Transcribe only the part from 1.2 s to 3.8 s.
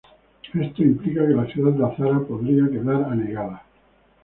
que la ciudad de Azara podría quedar anegada.